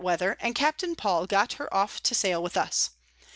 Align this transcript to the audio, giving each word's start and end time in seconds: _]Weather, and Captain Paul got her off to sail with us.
_]Weather, 0.03 0.35
and 0.39 0.55
Captain 0.55 0.95
Paul 0.95 1.27
got 1.27 1.53
her 1.61 1.71
off 1.71 2.01
to 2.01 2.15
sail 2.15 2.41
with 2.41 2.57
us. 2.57 2.89